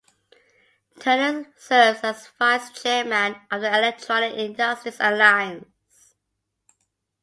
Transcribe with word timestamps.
Turner 0.99 1.53
serves 1.57 1.99
as 2.03 2.25
Vice 2.39 2.71
Chairman 2.71 3.35
of 3.51 3.61
the 3.61 3.67
Electronic 3.67 4.33
Industries 4.33 4.97
Alliance. 4.99 6.15